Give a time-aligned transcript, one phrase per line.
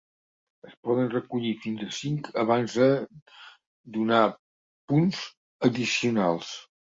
[0.67, 2.87] Es poden recollir fins a cinc abans de
[3.97, 4.23] donar
[4.93, 5.19] punts
[5.69, 6.51] addicionals.